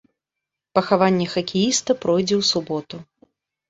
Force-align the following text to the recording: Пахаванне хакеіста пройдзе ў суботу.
Пахаванне 0.79 1.27
хакеіста 1.35 1.91
пройдзе 2.03 2.35
ў 2.43 2.53
суботу. 2.53 2.95